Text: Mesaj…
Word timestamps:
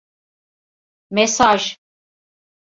Mesaj… 1.11 1.77